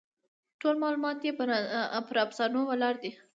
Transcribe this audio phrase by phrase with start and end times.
[0.61, 1.31] ټول معلومات یې
[2.09, 3.11] پر افسانو ولاړ دي.